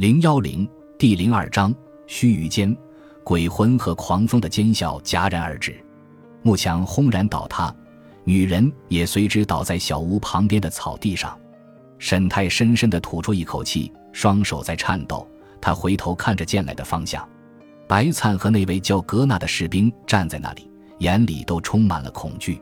[0.00, 1.74] 零幺零第零二章，
[2.06, 2.74] 须臾间，
[3.22, 5.78] 鬼魂和狂风的尖啸戛然而止，
[6.40, 7.70] 幕墙轰然倒塌，
[8.24, 11.38] 女人也随之倒在小屋旁边的草地上。
[11.98, 15.28] 沈太深深地吐出一口气，双手在颤抖。
[15.60, 17.28] 他回头看着剑来的方向，
[17.86, 20.70] 白灿和那位叫格纳的士兵站在那里，
[21.00, 22.58] 眼里都充满了恐惧。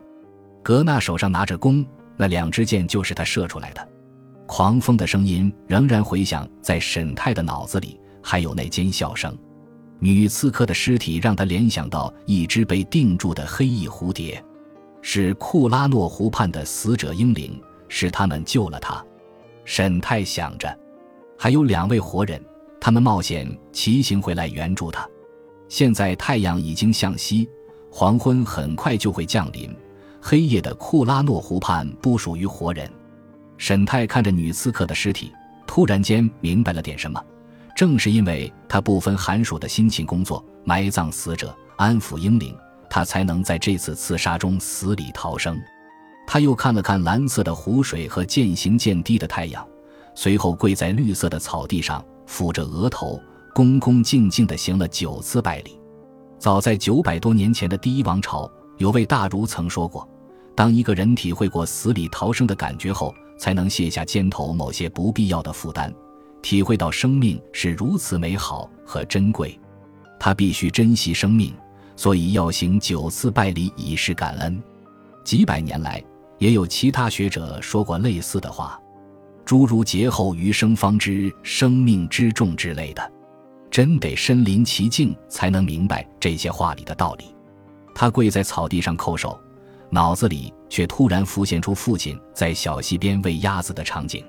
[0.61, 1.85] 格纳手上拿着弓，
[2.17, 3.87] 那两支箭就是他射出来的。
[4.51, 9.37] 狂风的声音仍然回响在沈泰的脑子里，还有那尖笑声。
[9.99, 14.43] 女刺客的尸体让他联想到一只被定住的黑翼蝴蝶，
[15.03, 19.05] 是库拉诺湖畔的死者英灵，是他们救了他。
[19.65, 20.75] 沈泰想着，
[21.37, 22.43] 还有两位活人，
[22.81, 25.07] 他们冒险骑行回来援助他。
[25.67, 27.47] 现在太阳已经向西，
[27.91, 29.71] 黄昏很快就会降临。
[30.19, 32.91] 黑夜的库拉诺湖畔不属于活人。
[33.59, 35.33] 沈泰看着女刺客的尸体，
[35.67, 37.21] 突然间明白了点什么。
[37.75, 42.55] 正是因为他不分寒暑的辛勤工作，埋葬死者，安抚英灵，
[42.89, 45.59] 他才能在这次刺杀中死里逃生。
[46.25, 49.67] 他又看了看蓝色的湖水和渐行渐低的太阳，
[50.15, 53.21] 随后跪在绿色的草地上，抚着额头，
[53.53, 55.77] 恭恭敬敬地行了九次拜礼。
[56.37, 60.07] 早在九百多年前的第一王朝，有位大儒曾说过：
[60.55, 65.91] 当一个人体会过死里逃生的感觉后，才能卸下肩头某些不必要的负担，
[66.43, 69.59] 体会到生命是如此美好和珍贵。
[70.19, 71.53] 他必须珍惜生命，
[71.95, 74.61] 所以要行九次拜礼以示感恩。
[75.23, 76.03] 几百年来，
[76.37, 78.79] 也有其他学者说过类似的话，
[79.45, 83.11] 诸如“劫后余生方知生命之重”之类的。
[83.71, 87.33] 真得身临其境才能明白这些话里的道理。
[87.93, 89.39] 他跪在草地上叩首。
[89.91, 94.23] 脑子里却突然浮现出父亲在小溪边喂鸭子的场景，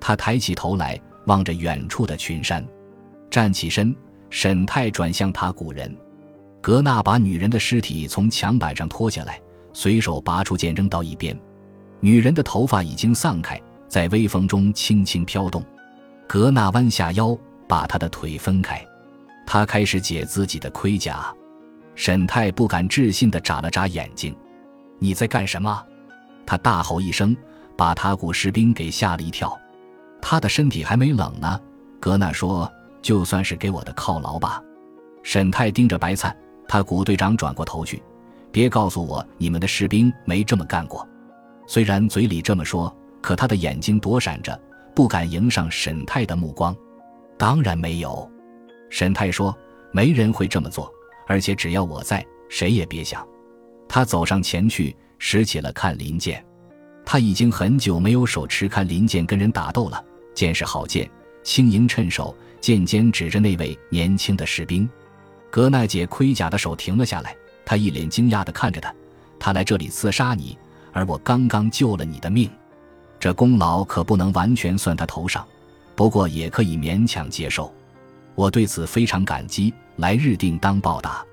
[0.00, 2.66] 他抬起头来望着远处的群山，
[3.30, 3.94] 站起身。
[4.28, 5.96] 沈泰转向塔古人，
[6.60, 9.40] 格纳把女人的尸体从墙板上拖下来，
[9.72, 11.38] 随手拔出剑扔到一边。
[12.00, 13.58] 女人的头发已经散开，
[13.88, 15.64] 在微风中轻轻飘动。
[16.26, 18.84] 格纳弯下腰，把她的腿分开，
[19.46, 21.32] 他开始解自己的盔甲。
[21.94, 24.36] 沈泰不敢置信地眨了眨眼睛。
[24.98, 25.84] 你在干什么？
[26.46, 27.36] 他大吼一声，
[27.76, 29.58] 把塔古士兵给吓了一跳。
[30.20, 31.60] 他的身体还没冷呢。
[31.98, 32.70] 格纳说
[33.02, 34.62] ：“就算是给我的犒劳吧。”
[35.22, 36.36] 沈泰盯着白灿，
[36.68, 38.02] 他古队长转过头去
[38.52, 41.06] ：“别告诉我你们的士兵没这么干过。”
[41.66, 44.58] 虽然嘴里这么说，可他的眼睛躲闪着，
[44.94, 46.76] 不敢迎上沈泰的目光。
[47.36, 48.30] 当然没有，
[48.88, 49.56] 沈泰说
[49.90, 50.88] ：“没人会这么做，
[51.26, 53.26] 而且只要我在，谁也别想。”
[53.88, 56.44] 他走上前去，拾起了看林剑。
[57.04, 60.04] 他已经很久没有手持看林剑跟人打斗了。
[60.34, 61.08] 剑是好剑，
[61.44, 64.88] 轻盈趁手，剑尖指着那位年轻的士兵。
[65.50, 68.92] 格奈姐盔甲的手停了下来，他一脸惊讶地看着他。
[69.38, 70.58] 他来这里刺杀你，
[70.92, 72.50] 而我刚刚救了你的命，
[73.20, 75.46] 这功劳可不能完全算他头上，
[75.94, 77.72] 不过也可以勉强接受。
[78.34, 81.24] 我对此非常感激，来日定当报答。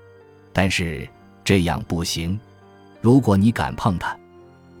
[0.52, 1.06] 但是。
[1.44, 2.40] 这样不行，
[3.02, 4.16] 如果你敢碰他，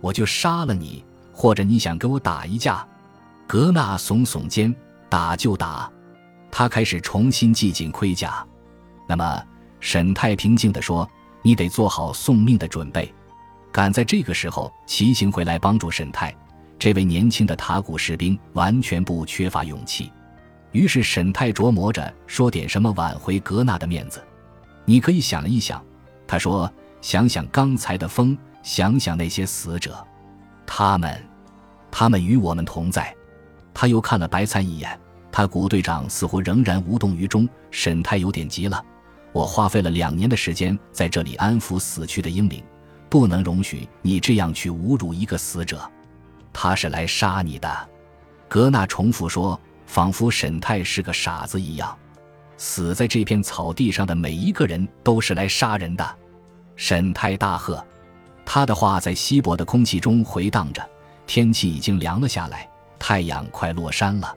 [0.00, 2.86] 我就杀了你；或者你想跟我打一架，
[3.46, 4.74] 格纳耸耸肩，
[5.10, 5.90] 打就打。
[6.50, 8.46] 他开始重新系紧盔甲。
[9.06, 9.44] 那么，
[9.78, 11.08] 沈太平静地说
[11.42, 13.12] ：“你得做好送命的准备。”
[13.70, 16.34] 赶在这个时候骑行回来帮助沈太，
[16.78, 20.10] 这位年轻的塔古士兵完全不缺乏勇气。
[20.72, 24.24] 于是沈太琢磨着说点什么挽回格纳的面子。
[24.86, 25.84] 你可以想一想。
[26.34, 26.68] 他说
[27.00, 30.04] ：“想想刚才的风，想想那些死者，
[30.66, 31.24] 他们，
[31.92, 33.14] 他们与我们同在。”
[33.72, 34.98] 他又看了白灿一眼，
[35.30, 37.48] 他古队长似乎仍然无动于衷。
[37.70, 38.84] 沈太有点急了
[39.30, 42.60] ：“我花费了两年的时间在这里安抚死去的英灵，
[43.08, 45.88] 不能容许你这样去侮辱一个死者。
[46.52, 47.88] 他是来杀你的。”
[48.50, 51.96] 格纳重复说，仿佛沈太是个傻子一样。
[52.56, 56.16] 死在这片草地上的每一个人都是来杀人的，
[56.76, 57.82] 沈泰大喝。
[58.44, 60.86] 他的话在稀薄的空气中回荡着。
[61.26, 62.68] 天气已经凉了下来，
[62.98, 64.36] 太阳快落山了。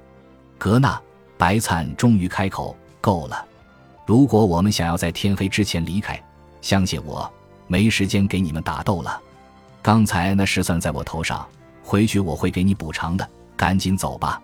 [0.57, 0.99] 格纳
[1.37, 3.45] 白灿终于开口：“够了！
[4.05, 6.17] 如果我们想要在天黑之前离开，
[6.61, 7.29] 相信我，
[7.67, 9.19] 没时间给你们打斗了。
[9.81, 11.45] 刚才那事算在我头上，
[11.83, 13.29] 回去我会给你补偿的。
[13.57, 14.41] 赶紧走吧。”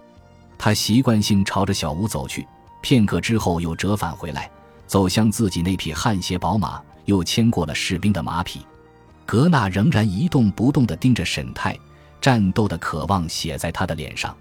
[0.59, 2.45] 他习惯性朝着小屋走去。
[2.81, 4.51] 片刻之后，又折返回来，
[4.85, 8.61] 走向自己那匹汗血宝马，又牵过了士兵的马匹。
[9.25, 11.77] 格纳仍然一动不动地盯着沈泰，
[12.19, 14.35] 战斗的渴望写在他的脸上。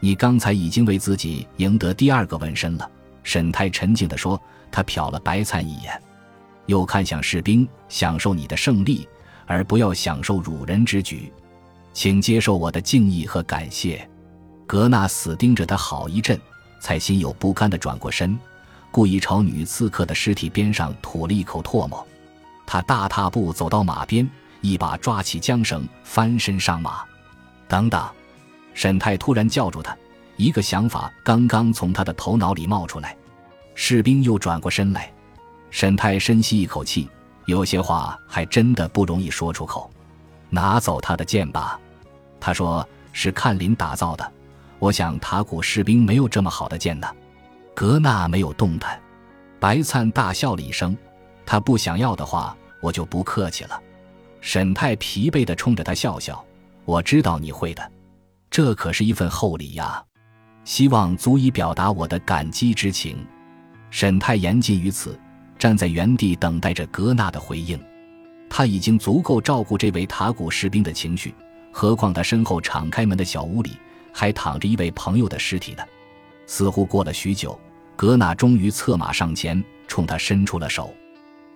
[0.00, 2.90] 你刚才已经为自己赢得第二个纹身了。”
[3.22, 4.40] 沈太沉静地说。
[4.70, 6.02] 他瞟了白灿一眼，
[6.66, 9.08] 又看向士兵，享受你的胜利，
[9.46, 11.32] 而不要享受辱人之举。
[11.92, 14.10] 请接受我的敬意和感谢。
[14.66, 16.36] 格纳死盯着他好一阵，
[16.80, 18.36] 才心有不甘地转过身，
[18.94, 22.06] 故意朝女刺客的尸体边上吐了一口唾沫。
[22.64, 24.30] 他大踏步走到马边，
[24.60, 27.02] 一把抓起缰绳，翻身上马。
[27.66, 28.08] 等等！
[28.72, 29.96] 沈太突然叫住他，
[30.36, 33.16] 一个想法刚刚从他的头脑里冒出来。
[33.74, 35.12] 士兵又转过身来，
[35.72, 37.10] 沈太深吸一口气，
[37.46, 39.90] 有些话还真的不容易说出口。
[40.50, 41.80] 拿走他的剑吧，
[42.38, 44.32] 他说是看林打造的。
[44.78, 47.08] 我想塔古士兵没有这么好的剑呢。
[47.74, 49.00] 格纳没有动弹，
[49.58, 50.96] 白灿大笑了一声。
[51.44, 53.80] 他不想要的话，我就不客气了。
[54.40, 56.42] 沈太疲惫地冲着他笑笑。
[56.84, 57.92] 我知道你会的，
[58.50, 60.02] 这可是一份厚礼呀，
[60.64, 63.26] 希望足以表达我的感激之情。
[63.90, 65.18] 沈太言尽于此，
[65.58, 67.82] 站在原地等待着格纳的回应。
[68.50, 71.34] 他已经足够照顾这位塔古士兵的情绪，
[71.72, 73.78] 何况他身后敞开门的小屋里
[74.12, 75.82] 还躺着一位朋友的尸体呢。
[76.46, 77.58] 似乎过了许久，
[77.96, 80.92] 格纳终于策马上前，冲他伸出了手。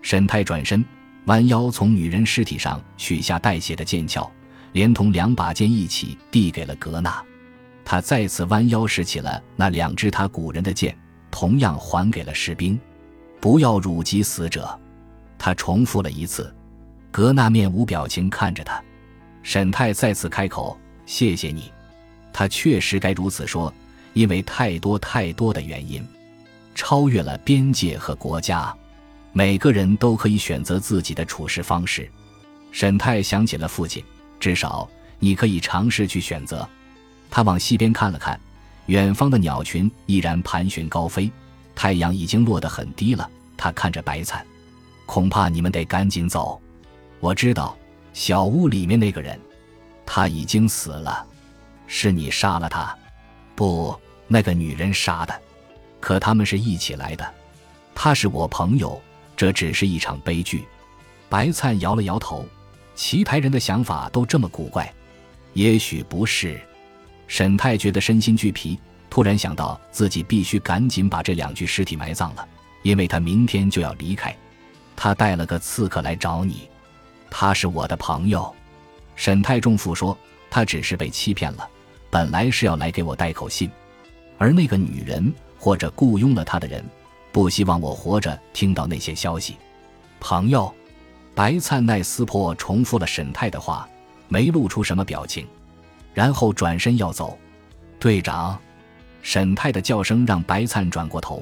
[0.03, 0.85] 沈太转身，
[1.27, 4.31] 弯腰从女人尸体上取下带血的剑鞘，
[4.73, 7.23] 连同两把剑一起递给了格纳。
[7.85, 10.97] 他再次弯腰拾起了那两只他古人的剑。
[11.31, 12.81] 同样还给了士兵，
[13.39, 14.77] 不要辱及死者。
[15.39, 16.53] 他重复了一次。
[17.11, 18.83] 格纳面无表情看着他。
[19.43, 21.71] 沈泰再次开口：“谢谢你。”
[22.33, 23.73] 他确实该如此说，
[24.13, 26.07] 因为太多太多的原因，
[26.75, 28.75] 超越了边界和国家。
[29.33, 32.11] 每个人都可以选择自己的处事方式。
[32.73, 34.03] 沈泰想起了父亲，
[34.41, 34.89] 至少
[35.19, 36.69] 你可以尝试去选择。
[37.31, 38.39] 他往西边看了看。
[38.87, 41.31] 远方的鸟群依然盘旋高飞，
[41.75, 43.31] 太阳已经落得很低了。
[43.55, 44.43] 他看着白灿，
[45.05, 46.59] 恐怕你们得赶紧走。
[47.21, 47.77] 我知道，
[48.15, 49.39] 小屋里面那个人，
[50.07, 51.27] 他已经死了，
[51.87, 52.97] 是你杀了他，
[53.59, 53.93] 不，
[54.29, 55.43] 那个女人杀的。
[55.99, 57.29] 可他们是一起来的，
[57.93, 59.03] 他是我朋友，
[59.37, 60.65] 这只是一场悲剧。
[61.29, 62.47] 白灿摇了摇头，
[62.95, 64.95] 奇台人的想法都这么古怪，
[65.55, 66.61] 也许不是。
[67.27, 68.79] 沈太觉得身心俱疲，
[69.11, 72.49] 突然想到自己必须赶紧把这两具尸体埋葬了，
[72.85, 74.33] 因为他明天就要离开。
[74.95, 76.71] 他带了个刺客来找你，
[77.29, 78.55] 他是我的朋友。
[79.17, 80.17] 沈太重负说
[80.49, 81.69] ：“他只是被欺骗了，
[82.11, 83.71] 本来是要来给我带口信，
[84.39, 86.85] 而那个女人或者雇佣了他的人，
[87.33, 89.57] 不希望我活着听到那些消息。”
[90.21, 90.75] 朋友，
[91.35, 93.89] 白灿奈斯破重复了沈太的话，
[94.29, 95.47] 没露出什么表情。
[96.15, 97.39] 然后转身要走，
[98.01, 98.59] 队长，
[99.23, 101.41] 沈太的叫声让白灿转过头。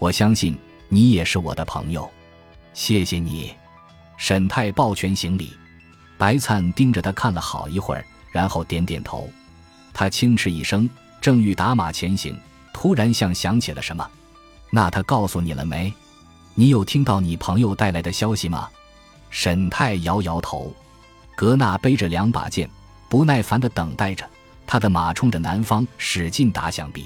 [0.00, 0.58] 我相信
[0.88, 2.10] 你也是我的朋友，
[2.72, 3.54] 谢谢你。
[4.16, 5.52] 沈太抱拳行礼。
[6.18, 9.30] 白灿盯着他看了好一会儿，然后点点头。
[10.00, 10.88] 他轻嗤一声，
[11.20, 12.34] 正欲打马前行，
[12.72, 14.10] 突然像想起了什么。
[14.70, 15.92] 那他告诉你了没？
[16.54, 18.66] 你有听到你朋友带来的消息吗？
[19.28, 20.74] 沈泰摇摇头。
[21.36, 22.66] 格纳背着两把剑。
[23.10, 24.26] 不耐烦地等待着，
[24.66, 27.04] 他的马冲着南方使劲打响臂。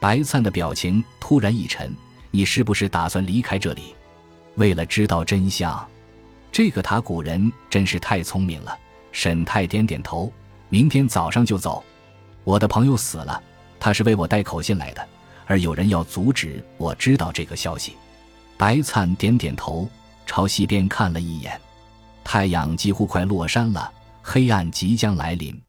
[0.00, 1.94] 白灿的表情突然一沉
[2.32, 3.94] ：“你是不是打算离开这里？
[4.56, 5.88] 为了知道真相？”
[6.50, 8.76] 这个塔古人真是太聪明了。
[9.12, 10.32] 沈泰点点头
[10.68, 11.84] ：“明天早上就走。
[12.46, 13.42] 我的朋友死了，
[13.80, 15.04] 他是为我带口信来的，
[15.46, 17.94] 而有人要阻止我知道这个消息。”
[18.56, 19.88] 白灿点点头，
[20.26, 21.60] 朝西边看了一眼，
[22.22, 23.92] 太阳几乎快落山了。
[24.22, 25.60] 黑暗即将来临，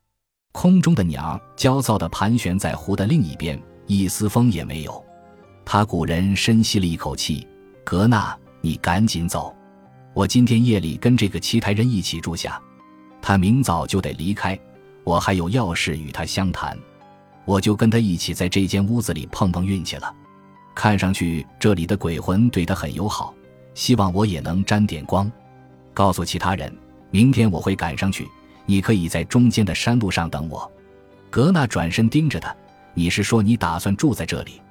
[0.52, 5.04] 空中的鸟焦躁地盘旋在湖的另一边，一丝风也没有。
[5.66, 7.48] 他古人深吸了一口气
[7.84, 9.52] ：“格纳，你赶紧走，
[10.14, 12.62] 我今天夜里跟这个奇台人一起住下，
[13.20, 14.58] 他明早就得离开，
[15.08, 16.78] 我还有要事与他相谈，
[17.46, 20.14] 我就跟他一起在这间屋子里碰碰运气了。
[20.76, 23.34] 看上去这里的鬼魂对他很友好，
[23.74, 25.32] 希望我也能沾点光。
[25.94, 26.78] 告诉其他人，
[27.10, 28.28] 明天我会赶上去。”
[28.70, 30.70] 你可以在中间的山路上等我。
[31.30, 32.54] 格纳转身盯着他
[32.94, 34.62] ：“你是说你打算住在这里？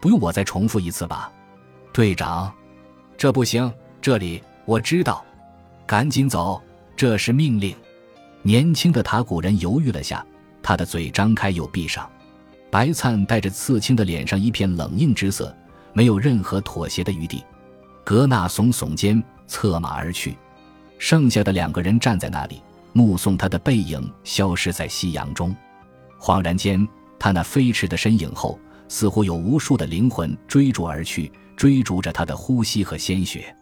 [0.00, 1.30] 不用我再重复一次吧，
[1.92, 2.52] 队长？
[3.16, 5.24] 这不行，这里我知道。
[5.86, 6.60] 赶紧走，
[6.96, 7.72] 这是命令。”
[8.46, 10.24] 年轻的塔古人犹豫了下，
[10.62, 12.08] 他的嘴张开又闭上。
[12.70, 15.52] 白灿带着刺青的脸上一片冷硬之色，
[15.92, 17.42] 没有任何妥协的余地。
[18.04, 20.38] 格纳耸耸肩，策马而去。
[20.96, 22.62] 剩下的两个人站在那里。
[22.92, 25.52] 目送他的背影消失在夕阳中，
[26.20, 26.86] 恍然间，
[27.18, 28.56] 他那飞驰的身影后，
[28.88, 33.52] 似乎有无数的灵魂追逐而去，追逐着他的呼吸和鲜血。